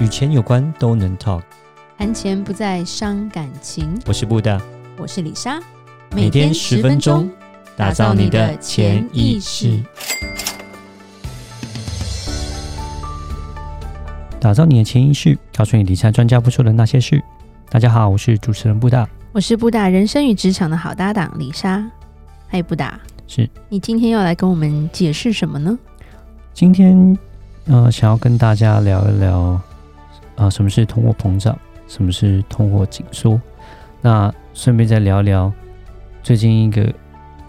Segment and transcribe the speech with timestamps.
[0.00, 1.40] 与钱有关都能 talk，
[1.96, 3.96] 谈钱不再伤感情。
[4.06, 4.60] 我是布大，
[4.98, 5.60] 我是李莎，
[6.10, 7.30] 每天十分钟，
[7.76, 9.80] 打造你的潜意识，
[14.40, 17.22] 打造你的潜意识，告诉你理财专家不说的那些事。
[17.70, 21.88] 大家好，我是主持人布大，我是布大人生与职场的好搭档李莎。
[22.48, 22.98] 嗨，布大，
[23.28, 25.78] 是你今天要来跟我们解释什么呢？
[26.52, 27.16] 今天
[27.66, 29.60] 呃，想要跟大家聊一聊。
[30.36, 31.56] 啊、呃，什么是通货膨胀？
[31.86, 33.38] 什么是通货紧缩？
[34.00, 35.52] 那顺便再聊聊
[36.22, 36.90] 最近一个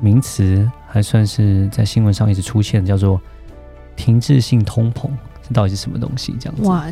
[0.02, 3.20] 名词，还算是在新闻上一直出现，叫做
[3.96, 5.10] 停滞性通膨，
[5.42, 6.36] 这到底是什么东西？
[6.38, 6.64] 这样子。
[6.64, 6.86] 哇，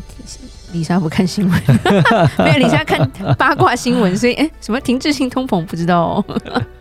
[0.71, 1.61] 李莎不看新闻，
[2.39, 6.25] 没有李莎看八卦新闻，所以哎，什么停滞性通膨不知道哦。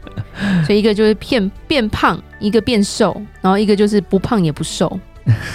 [0.64, 4.98] 所以一个就是变变胖，一个变瘦，然后一个就是不胖也不瘦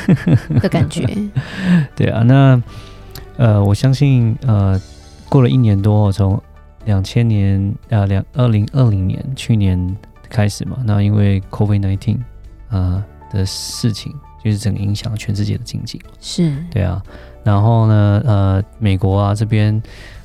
[0.59, 1.07] 的感觉。
[1.95, 2.61] 对啊，那。
[3.37, 4.79] 呃，我相信，呃，
[5.29, 6.41] 过了一年多，从
[6.85, 9.95] 两千年，呃，两二零二零年去年
[10.27, 12.17] 开始嘛，那因为 COVID nineteen
[12.69, 14.11] 啊的事情，
[14.43, 16.51] 就是整个影响全世界的经济，是。
[16.71, 17.01] 对啊，
[17.43, 19.81] 然后呢，呃，美国啊这边，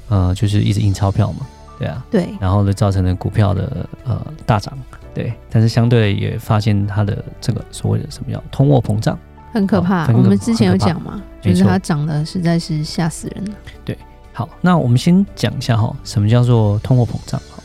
[0.08, 1.46] 呃，就是一直印钞票嘛，
[1.78, 4.72] 对啊，对，然后呢，造成了股票的呃大涨，
[5.12, 9.18] 对，但是相对也发现它的这个所谓的什么叫通货膨胀。
[9.52, 13.52] 很可怕，哦、我们之前有讲嘛，就是它涨得实在是吓死人了。
[13.84, 13.96] 对，
[14.32, 17.40] 好，那我们先讲一下哈，什么叫做通货膨胀？
[17.50, 17.62] 好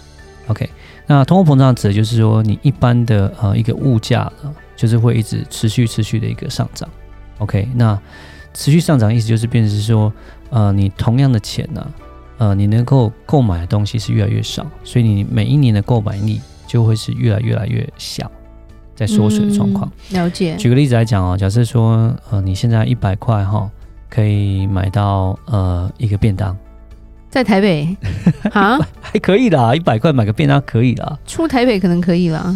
[0.48, 0.70] ，OK，
[1.06, 6.88] 那通货膨胀指的就是说，你一般的呃一个物价呢就是会一直持续持续的一个上涨。
[7.38, 7.98] OK，那
[8.54, 10.12] 持续上涨意思就是变成是说，
[10.50, 18.30] 呃，你同样的钱呢、啊，呃，你能够购买的东西是越来越少，所以你每一年的购买力就会是越来越来越小。
[18.98, 20.56] 在缩水的状况，了解。
[20.56, 23.70] 举个例子来讲哦，假设说，呃，你现在一百块哈，
[24.10, 26.58] 可以买到呃一个便当，
[27.30, 27.96] 在台北
[28.54, 31.16] 啊，还可以啦，一百块买个便当可以啦。
[31.28, 32.52] 出台北可能可以啦，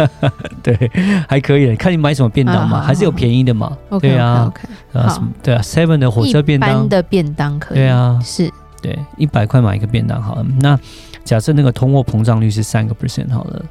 [0.64, 0.90] 对，
[1.28, 1.76] 还可以。
[1.76, 3.76] 看你买什么便当嘛，还是有便宜的嘛。
[4.00, 7.78] 对啊，OK，好，对啊，Seven 的火车便当，一般的便当可以。
[7.78, 10.46] 对啊，是，对，一百块买一个便当好了。
[10.58, 10.78] 那
[11.22, 13.62] 假设那个通货膨胀率是三个 percent 好了。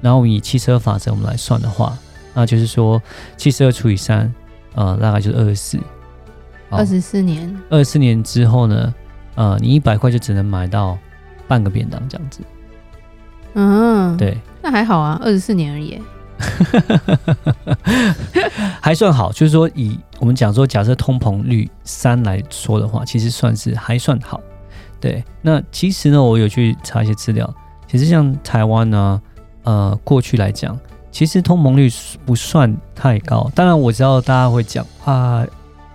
[0.00, 1.96] 然后以汽车法则我们来算的话，
[2.34, 3.00] 那就是说
[3.36, 4.32] 七十二除以三，
[4.74, 5.78] 呃，大概就是二十四。
[6.68, 7.56] 二十四年。
[7.70, 8.94] 二十四年之后呢，
[9.36, 10.98] 呃，你一百块就只能买到
[11.48, 12.40] 半个便当这样子。
[13.54, 15.98] 嗯，对，那还好啊，二十四年而已，
[18.82, 19.32] 还算好。
[19.32, 24.40] 就是说，以我们讲说，假设通膨率三来说的话，其实算是还算好。
[25.00, 27.48] 对，那其实呢，我有去查一些资料，
[27.88, 29.22] 其实像台湾呢。
[29.66, 30.78] 呃，过去来讲，
[31.10, 31.90] 其实通膨率
[32.24, 33.50] 不算太高。
[33.52, 35.44] 当然，我知道大家会讲啊，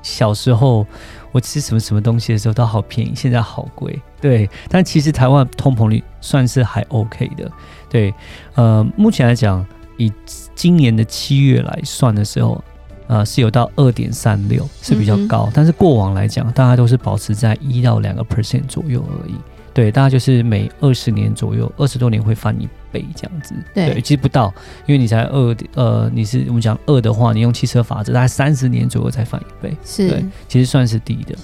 [0.04, 0.86] 小时候
[1.32, 3.98] 我吃什么什么东西的时候都好便宜，现在好贵。
[4.20, 7.50] 对，但其实台湾通膨率算是还 OK 的。
[7.90, 8.14] 对，
[8.56, 9.66] 呃，目前来讲，
[9.96, 10.12] 以
[10.54, 12.62] 今年的七月来算的时候，
[13.08, 15.46] 呃，是有到二点三六，是比较高。
[15.48, 19.36] 嗯、但是过往来讲，大家都是保持在一到两个 percent 左右而已。
[19.74, 23.56] 对，大概就是每二十年左右，二十多年会翻一倍这样子。
[23.74, 24.54] 对，对，其实不到，
[24.86, 29.78] 因为你才二，呃，你是我们讲二的话，你用汽车法则，大概三十年左右才翻一倍。
[29.86, 31.36] 是，对，其实算是低的。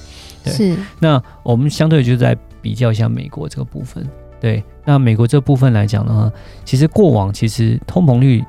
[0.44, 0.78] 对，是。
[1.00, 4.06] 那我们相对就在比较一下美国这个部分。
[4.42, 6.30] 对，那美国这部分来讲的话，
[6.66, 8.44] 其实过往其实通膨率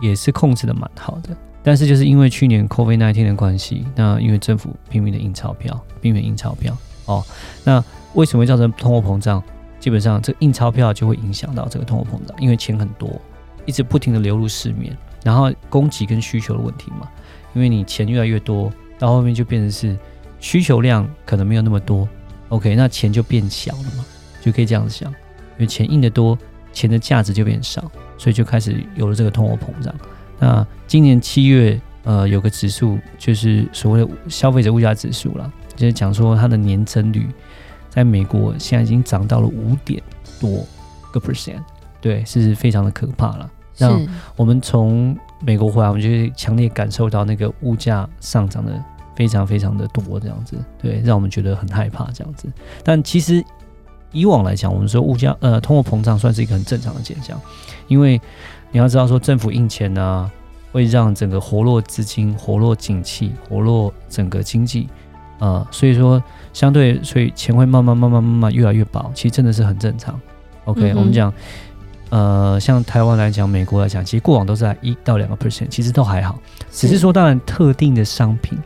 [0.00, 7.24] 也是控制的蛮好的，但是就是因为去年 COVID-19 的关系，那因为政府拼命的印钞票，拼命印钞票哦，
[7.64, 7.84] 那。
[8.14, 9.42] 为什么会造成通货膨胀？
[9.80, 13.20] 基本上，这印钞票就会影响到这个通货膨胀，因为钱很多，
[13.66, 17.06] 一直不停的流入市面，然后供给跟需求的问题嘛。
[17.52, 19.94] 因为你钱越来越多，到后面就变成是
[20.40, 22.08] 需求量可能没有那么多
[22.48, 24.04] ，OK，那钱就变小了嘛，
[24.40, 25.10] 就可以这样子想。
[25.12, 26.38] 因为钱印得多，
[26.72, 29.94] 钱的价值就变少，所以就开始有了这个通货膨胀。
[30.38, 37.28] 那今年七月，呃，有个指数就是所谓的消费者物价指数了，就是讲说它的年增率。
[37.94, 40.02] 在美国现在已经涨到了五点
[40.40, 40.66] 多
[41.12, 41.62] 个 percent，
[42.00, 43.48] 对，是非常的可怕了。
[43.78, 43.96] 那
[44.36, 48.72] 我们从美国回来，我们就会强烈感受到那个物价上涨的
[49.14, 52.48] 非常非常的多，这样子，对，让我们觉得很害怕这样子。
[52.82, 53.44] 但其实
[54.10, 57.40] 以往来讲，我们说物价呃通货膨胀算是一个很正常的现象，
[57.86, 58.20] 因为
[58.72, 60.30] 你要知道说政府印钱呢、啊，
[60.72, 64.88] 会让整个活络资金、活络景气、活络整个经济。
[65.38, 66.22] 呃，所以说
[66.52, 70.18] 相对，所以钱会慢慢慢慢慢慢越来越薄，其实真的是很正常。
[70.64, 71.32] OK，嗯，我们讲，
[72.10, 76.38] 呃，像台湾来讲，美国来讲，其实过往都是在一到两个 percent，其实都还好。
[76.70, 78.58] 只是说，当然特定的商品，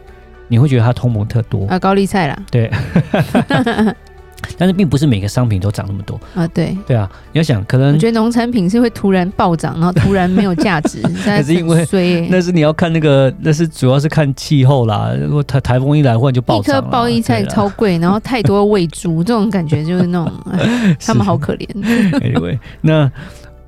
[0.47, 2.71] 你会觉得它通膨特多啊，高丽菜啦，对。
[4.57, 15.13] 但是并不是每个商品都涨那么多啊，对对啊，你要想，可能我觉得农产品是会突然暴涨，然后突然没有价值， 那是因为那是你要看那个，那是主要是看气候啦。
[15.21, 16.79] 如果台台风一来，忽然就暴涨。
[16.79, 20.33] 一颗包一菜超贵，然后太多喂猪，这种感觉就是那种，
[21.05, 21.67] 他们好可怜。
[22.21, 23.11] Anyway，那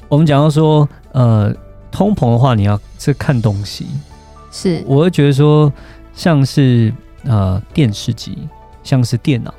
[0.08, 1.52] 我们讲到说，呃，
[1.90, 3.87] 通膨的话，你要是看东西，
[4.50, 5.73] 是，我会觉得说，
[6.14, 6.93] 像是
[7.25, 8.38] 呃电视机，
[8.82, 9.52] 像是电脑。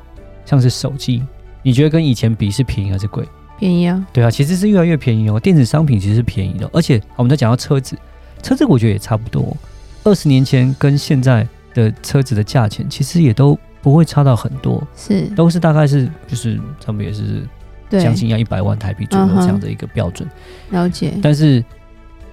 [0.52, 1.24] 像是手机，
[1.64, 3.26] 你觉得跟以前比是便宜还是贵？
[3.58, 5.40] 便宜啊，对啊，其实是越来越便宜哦。
[5.40, 7.98] 电子商品其实是便宜的，而且我们在讲到车子，
[8.44, 9.56] 车子我觉得也差不多。
[10.04, 17.48] 二十年前跟现在的车子的价钱，其实也都不会差到很多，是都是大概是就是差不多也是
[17.92, 20.30] 将近要一百万台币左右这样的一个标准。
[20.72, 21.14] 了解。
[21.22, 21.64] 但是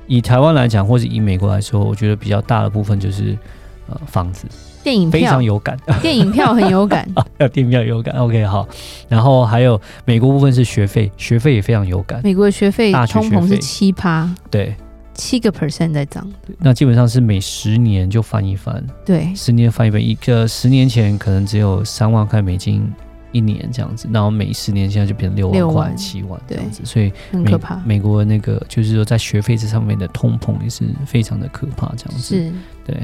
[0.08, 3.38] 以台湾来讲，或者以美国来说，我觉得比较大的部分就是
[3.86, 4.48] 呃房子。
[4.82, 8.14] 电影票非常有感， 电影票很有感啊，电影票有感。
[8.16, 8.66] OK，好。
[9.08, 12.20] 然后还有美国部分是学费，学费也非常有感。
[12.22, 14.74] 美国的学费通膨是七趴，对，
[15.14, 16.26] 七个 percent 在涨。
[16.58, 20.02] 那基本上是每十年就翻一番，对，十年翻一番。
[20.02, 22.90] 一个十年前可能只有三万块美金
[23.32, 27.76] 一年这样子，然后每十年现在就变成六万块、七万这样子，所以很可怕。
[27.84, 32.52] 美国那个就是说在学费这上面的通膨也是非常的可怕，这样子是，
[32.86, 32.96] 对。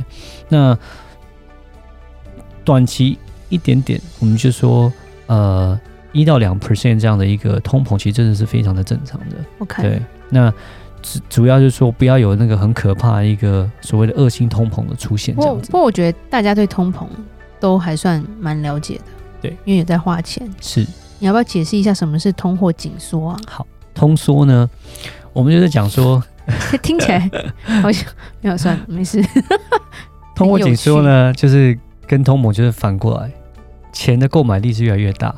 [0.49, 0.77] 那
[2.65, 3.19] 短期
[3.49, 4.93] 一点点，我们就说，
[5.27, 5.79] 呃，
[6.13, 9.37] 一到两 percent 这样的一个通膨，其实真的是非常的正常的。
[9.59, 10.53] OK，对，那
[11.03, 15.37] 主主要就是说，不要有那个很可怕的一个所谓的恶性通膨的出现。
[15.37, 15.67] 这样子。
[15.71, 17.05] 不过我觉得大家对通膨
[17.61, 19.05] 都还算蛮了解的，
[19.43, 20.49] 对，因为有在花钱。
[20.61, 20.81] 是，
[21.19, 23.39] 你要不要解释一下什么是通货紧缩啊？
[23.47, 24.69] 好，通缩呢，
[25.33, 26.23] 我们就是讲说，
[26.83, 27.31] 听起来
[27.83, 28.05] 好像
[28.41, 29.23] 没有算没事。
[30.35, 31.79] 通货紧缩呢，就是。
[32.07, 33.31] 跟通膨就是反过来，
[33.93, 35.35] 钱的购买力是越来越大，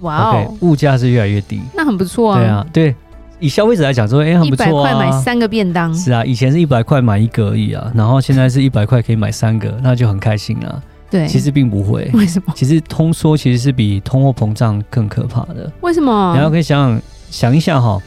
[0.00, 2.38] 哇哦，物价是越来越低，那很不错啊。
[2.38, 2.94] 对啊，对，
[3.40, 4.68] 以消费者来讲说，哎、欸，很不错啊。
[4.68, 10.82] 一百块买三个便当，是啊，以前是一百块买一个而已啊，然后现在是一百块可以买三个，那就很开心啊。
[11.08, 12.52] 对，其实并不会，为什么？
[12.56, 15.70] 其实通缩其实是比通货膨胀更可怕的。
[15.80, 16.34] 为什么？
[16.34, 18.02] 然后可以想想想一下哈，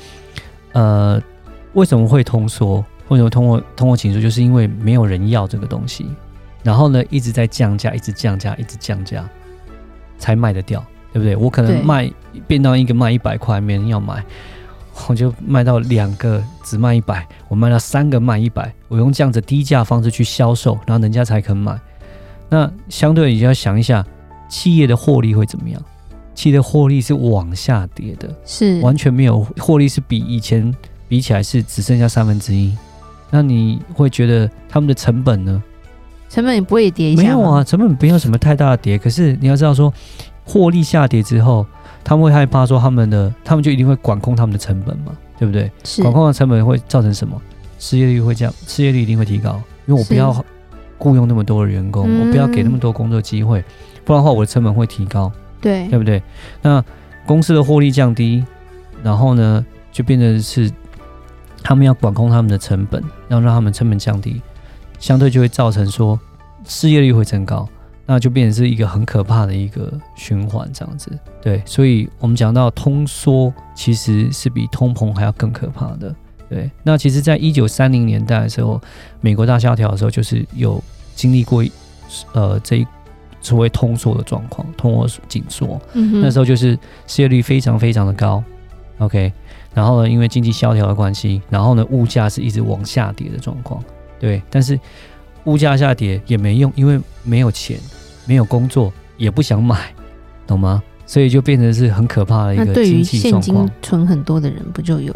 [0.73, 1.21] 呃，
[1.73, 2.83] 为什么会通缩？
[3.07, 4.21] 为什么通货通货紧缩？
[4.21, 6.05] 就是因为没有人要这个东西。
[6.63, 9.27] 然后呢，一直在降价，一直降价，一直降价，
[10.17, 11.35] 才卖得掉，对不对？
[11.35, 12.11] 我可能卖
[12.47, 14.23] 变到一个卖一百块，没人要买，
[15.07, 21.79] 我就卖到两个只卖一百，我卖到三个卖一百，我用这样子低价方式去销售，然后人家才肯买。
[22.49, 24.05] 那相对你就要想一下，
[24.49, 25.81] 企业的获利会怎么样？
[26.35, 30.73] 企业的获利是往下跌的，是完全没有获利，是比以前
[31.07, 32.75] 比起来是只剩下三分之一。
[33.29, 35.61] 那你会觉得他们的成本呢？
[36.29, 38.97] 成本也不会跌一下，没有啊，成本没有什么太大的跌。
[38.97, 39.91] 可是你要知道说，
[40.45, 41.65] 获利下跌之后，
[42.03, 45.71] 他们会害怕说他们的，他们就一定会管控他们的成本嘛，对不对？
[45.83, 46.01] 是。
[46.03, 47.41] 管控的成本会造成什么？
[47.79, 50.33] 失业率会降，失业率一定会提高，因为我不要
[50.97, 53.63] 雇佣那么多的员工，我不要给那么多工作机会，
[54.03, 55.31] 不然的话我的成本会提高，
[55.61, 56.21] 对，对不对？
[56.61, 56.83] 那
[57.25, 58.43] 公司的获利降低，
[59.01, 60.69] 然后呢，就变成是
[61.63, 64.41] 他们要管控他们的成本，要让他们成本降低。
[64.99, 66.19] 相对就会造成说
[66.65, 67.67] 失业率会增高，
[68.05, 71.11] 那就变成是一个很可怕的一个循环这样子。
[71.41, 76.13] 对，所以我们讲到通缩其实是比通膨还要更可怕的。
[76.49, 78.81] 对，那其实，在一九三零年代的时候，
[79.21, 81.63] 美国大萧条的时候，就是有经历过
[82.33, 82.87] 呃这一
[83.39, 85.79] 所谓通缩的状况，通货紧缩。
[85.93, 86.21] 嗯哼。
[86.21, 88.43] 那时候就是失业率非常非常的高。
[88.97, 89.31] OK，
[89.75, 93.81] 然后呢，因为经济萧条的关系，然后呢，物价是一直往下跌的状况。
[94.19, 94.79] 对，但是
[95.45, 97.77] 物价下跌也没用，因为没有钱，
[98.25, 99.93] 没有工作，也不想买，
[100.45, 100.83] 懂吗？
[101.05, 103.69] 所以就变成是很可怕的一个经济状况。
[103.81, 105.15] 存很多的人，不就有？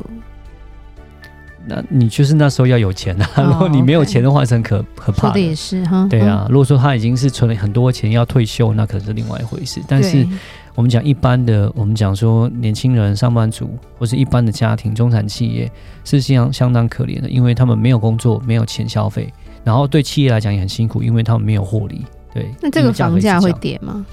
[1.66, 3.30] 那你就是那时候要有钱啊！
[3.38, 5.30] 哦、 如果你没有钱的话，是很可可怕的。
[5.30, 6.06] 说的也是哈。
[6.10, 9.82] 对啊，如果说他已经是存了很多钱要退休，那可是另外一回事。
[9.88, 10.28] 但是
[10.76, 15.72] 我们讲一般的，我们讲说年轻人、上班族或是一般的家庭、中产企业
[16.04, 19.32] 是相相当可怜的，因为他们没有工作、没有钱消费，
[19.64, 22.04] 然后对企业来讲也很辛苦，因为他们没有获利。
[22.34, 24.04] 对，那这个房价会跌吗？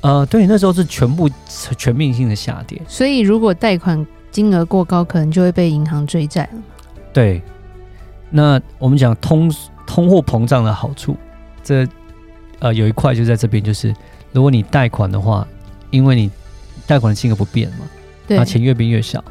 [0.00, 1.28] 呃，对，那时候是全部
[1.76, 2.80] 全面性的下跌。
[2.88, 6.62] 所以如果贷款金额过高，可能就会被银行追债了。
[7.12, 7.42] 对，
[8.30, 9.52] 那我们讲通
[9.86, 11.14] 通货膨胀的好处，
[11.62, 11.86] 这
[12.60, 13.94] 呃有一块就在这边，就是
[14.32, 15.46] 如果你贷款的话。
[15.92, 16.28] 因为你
[16.88, 17.86] 贷款的金额不变嘛，
[18.26, 19.22] 对，那钱越变越小，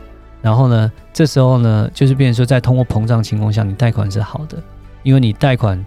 [0.42, 4.58] 然后呢，这时候呢，就是变成说，在通货膨胀情况下，你贷款是好的，
[5.04, 5.84] 因为你贷款，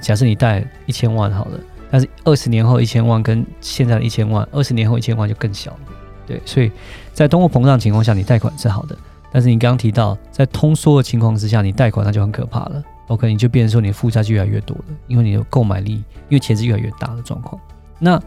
[0.00, 1.60] 假设你贷一千万好了，
[1.90, 5.78] 但是二十年后一千万跟现在的一千万，二十年后一千万就更小了。
[6.26, 6.70] 对，所以
[7.12, 8.96] 在通货膨胀情况下，你贷款是好的，
[9.32, 12.82] 但是你刚刚提到在通缩的情况之下，你贷款那就很可怕了。
[13.08, 15.94] OK，你就变成说你的负债就越来越多了，因为你的购买力，
[16.28, 17.60] 因为钱是越来越大的状况。
[17.98, 18.18] 那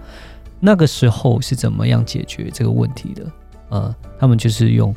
[0.59, 3.31] 那个时候是怎么样解决这个问题的？
[3.69, 4.95] 呃，他们就是用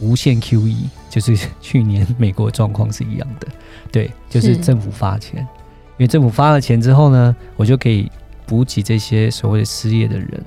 [0.00, 3.48] 无限 QE， 就是去年美国状况是一样的，
[3.90, 8.10] 对，就是政府发钱，因为政府发了钱之后呢，我就可以
[8.46, 10.44] 补给这些所谓的失业的人。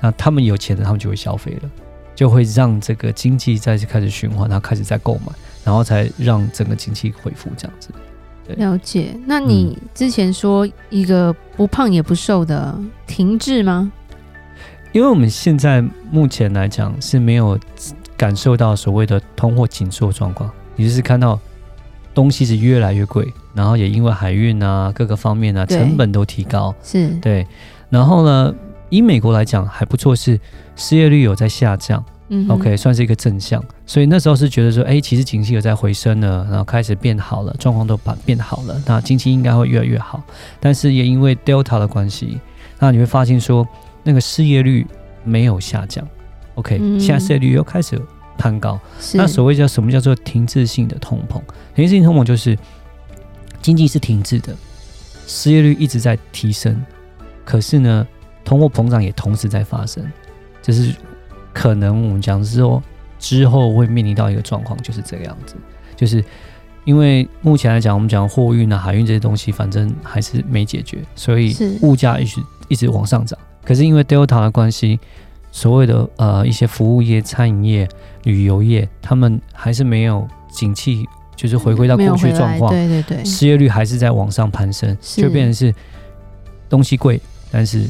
[0.00, 1.70] 那他们有钱的，他们就会消费了，
[2.14, 5.32] 就会让这个经济再次开始循环，然后开始再购买，
[5.64, 7.88] 然后才让整个经济恢复这样子。
[8.56, 9.16] 了解。
[9.26, 13.90] 那你之前说一个不胖也不瘦的停滞吗？
[14.92, 17.58] 因为我们现在目前来讲是没有
[18.16, 21.38] 感受到所谓的通货紧缩状况，也就是看到
[22.14, 27.46] 东西是越来越贵，然后也因为海运啊各个方面啊成本都提高，是对。
[27.90, 28.54] 然后呢？
[28.90, 30.38] 以美国来讲还不错，是
[30.76, 33.62] 失业率有在下降，嗯，OK，算是一个正向。
[33.86, 40.22] 所以那时候是觉得说，哎、欸，其实景气有在回升了，然后开始变好了，状况都变变好了，那经济应该会越来越好。
[40.58, 42.40] 但是也因为 Delta 的关系，
[42.78, 43.66] 那你会发现说，
[44.02, 44.86] 那个失业率
[45.22, 46.06] 没有下降
[46.54, 48.00] ，OK，、嗯、现在失业率又开始
[48.38, 48.80] 攀高。
[49.14, 51.40] 那所谓叫什么叫做停滞性的通膨？
[51.74, 52.58] 停滞性通膨就是
[53.60, 54.56] 经济是停滞的，
[55.26, 56.82] 失业率一直在提升，
[57.44, 58.06] 可是呢？
[58.46, 60.04] 通货膨胀也同时在发生，
[60.60, 60.94] 就是
[61.54, 62.82] 可能我们讲是说
[63.18, 65.54] 之后会面临到一个状况，就是这个样子。
[65.96, 66.22] 就是
[66.84, 73.38] 因为目前来讲，我们讲货运啊、海运这些东西，反正还是没解决，所以物价一直一直往上涨。
[73.64, 74.98] 可是因为 Delta 的关系，
[75.52, 77.88] 所谓的呃一些服务业、餐饮业、
[78.24, 81.06] 旅游业，他们还是没有景气，
[81.36, 82.72] 就是回归到过去状况。
[82.72, 85.74] 对对对，失业率还是在往上攀升，就变成是
[86.68, 87.20] 东西贵，
[87.50, 87.88] 但是。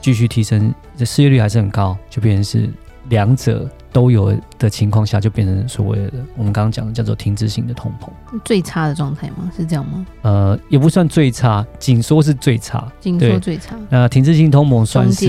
[0.00, 2.68] 继续提升，这失业率还是很高，就变成是
[3.08, 8.08] 两者都有的情况下，就变成所谓的我们刚刚讲的叫做停滞性的通膨，
[8.44, 9.50] 最差的状态吗？
[9.56, 10.06] 是这样吗？
[10.22, 13.76] 呃，也不算最差，紧缩是最差，紧缩最差。
[13.88, 15.26] 那停滞性通膨算是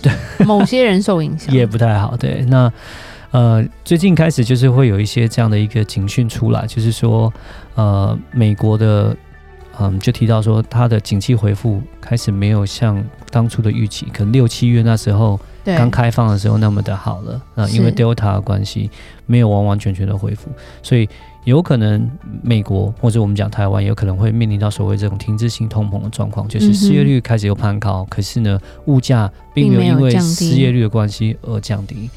[0.00, 0.12] 对
[0.46, 2.16] 某些人受影响，也不太好。
[2.16, 2.72] 对，那
[3.32, 7.32] 呃，最近开始就是会有一些这样的一个警讯出来，就是说
[7.74, 9.16] 呃，美国的。
[9.80, 17.40] 嗯，就提到说，它的景气回复开始没有像当初的预期，可能六七月那时候刚开放的时候那么的好了。
[17.54, 18.90] 啊，因为 Delta 的关系，
[19.26, 20.50] 没有完完全全的恢复，
[20.82, 21.08] 所以
[21.44, 22.10] 有可能
[22.42, 32.10] 美国或者我们讲台湾，有可能会面临到所谓这种停滞性通膨的状况，就是失业率开始又攀高，嗯、可是呢，物价并没有因为失业率的关系而降低，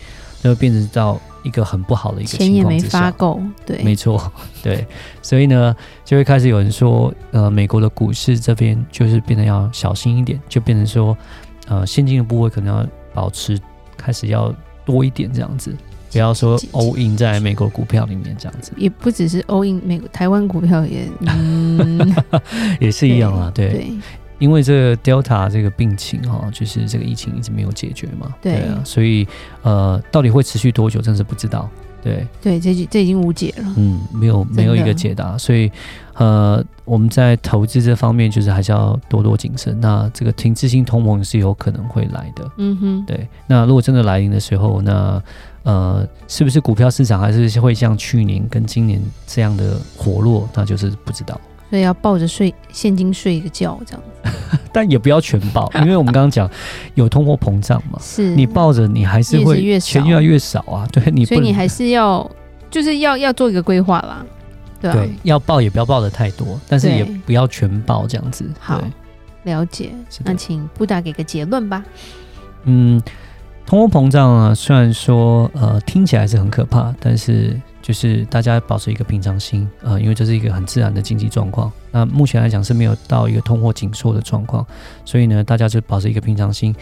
[0.44, 1.18] 就会变成到。
[1.44, 4.32] 一个很不好的一个情况，钱也没发够，对，没错，
[4.64, 4.88] 对，
[5.22, 11.18] 所以呢，就会开始有人说，呃，美国的股市这边就是变得要小心一点，就变成说，
[11.68, 13.60] 呃，现金的部位可能要保持
[13.98, 15.76] 开始要多一点这样子，
[16.14, 22.16] 不要说 all in 在美国股票里面这样子，也不只是 all in 美国台湾股票也，嗯，
[22.80, 23.70] 也是一样啊，对。
[23.70, 23.92] 对
[24.44, 29.26] 因为这个 Delta 这个病情哈，就是这个疫情一直没有解决嘛，对，对啊，所以
[29.62, 31.70] 呃，到底会持续多久，真是不知道。
[32.02, 33.74] 对对，这这已经无解了。
[33.78, 35.72] 嗯，没有没有一个解答，所以
[36.16, 39.80] 呃，我们在投资这方面就是还是要多多谨慎。
[39.80, 42.52] 那这个停滞性通膨是有可能会来的。
[42.58, 43.26] 嗯哼，对。
[43.48, 45.24] 那如果真的来临的时候，那
[45.64, 50.50] 呃，是不是股票市场还是会像去年跟今年这样的活络？
[50.54, 51.40] 那就是不知道。
[51.74, 54.04] 所以要抱着睡现金睡一个觉，这样
[54.72, 56.48] 但也不要全抱，因为我们刚刚讲
[56.94, 60.88] 有通货膨胀嘛，是你抱着你还是会钱越来越少啊。
[60.92, 62.30] 对你，所以你还是要
[62.70, 64.24] 就是要要做一个规划啦。
[64.80, 68.48] 对，啊、对，要抱也不要抱的太多，但是也不要全抱这样子。
[68.60, 68.80] 好，
[69.42, 69.90] 了解。
[70.24, 71.84] 那请布达给个结论吧。
[72.66, 73.02] 嗯，
[73.66, 77.60] 通货膨胀啊，虽然说呃听起来是很可怕，但是。
[77.84, 81.70] 就是大家保持一个平常心，呃，因为这是一个很自然的经济状况。
[81.92, 84.66] 那目前来讲是没有到一个通货紧缩的状况，
[85.04, 86.74] 所以呢，大家就保持一个平常心。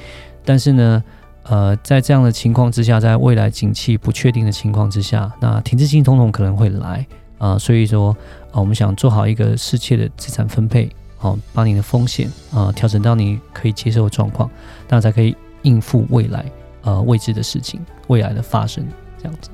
[0.46, 1.04] 但是呢，
[1.44, 7.06] 呃，在这样的情况之下，在未来景气不确定的情况之下，那停滞性通膨可能会来
[7.40, 8.16] 啊、所以说，
[8.52, 14.48] 呃，我们想做好一个适切的资产分配，好、把你的风险啊调整到你可以接受的状况，
[14.88, 16.46] 那才可以应付未来
[16.84, 18.86] 呃未知的事情，未来的发生
[19.18, 19.50] 这样子。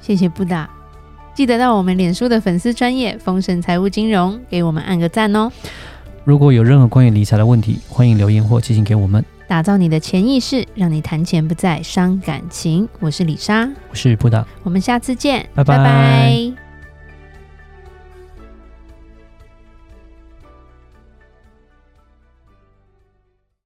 [0.00, 0.68] 谢谢布达，
[1.34, 5.50] 记得到我们脸书的粉丝专业丰盛财务金融给我们按个赞哦。
[6.24, 9.24] 如果有任何关于理财的问题，欢迎留言或寄信给我们。
[9.46, 12.86] 打造你的潜意识，让你谈钱不再伤感情。
[13.00, 15.78] 我是李莎，我是布达，我们下次见，拜拜。
[15.78, 16.67] 拜拜。